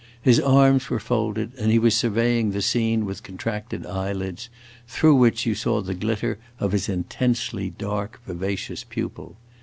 His 0.19 0.39
arms 0.39 0.89
were 0.89 0.99
folded, 0.99 1.51
and 1.59 1.71
he 1.71 1.77
was 1.77 1.93
surveying 1.95 2.49
the 2.49 2.63
scene 2.63 3.05
with 3.05 3.21
contracted 3.21 3.85
eyelids, 3.85 4.49
through 4.87 5.13
which 5.13 5.45
you 5.45 5.53
saw 5.53 5.79
the 5.79 5.93
glitter 5.93 6.39
of 6.59 6.71
his 6.71 6.89
intensely 6.89 7.69
dark, 7.69 8.19
vivacious 8.25 8.83
pupil. 8.83 9.37